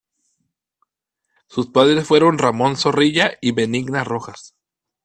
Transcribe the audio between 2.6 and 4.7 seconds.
Zorrilla y Benigna Rojas.